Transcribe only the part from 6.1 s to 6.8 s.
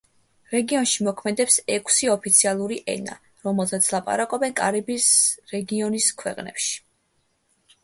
ქვეყნებში.